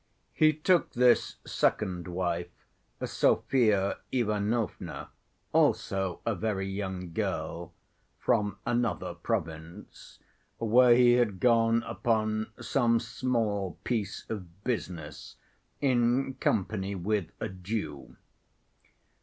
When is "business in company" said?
14.63-16.95